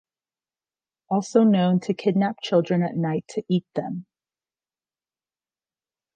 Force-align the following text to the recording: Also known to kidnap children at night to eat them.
Also 1.11 1.43
known 1.43 1.79
to 1.81 1.93
kidnap 1.93 2.37
children 2.41 2.81
at 2.81 2.95
night 2.95 3.23
to 3.27 3.43
eat 3.49 3.67
them. 3.75 4.07